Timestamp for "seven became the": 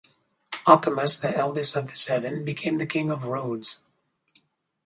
1.95-2.87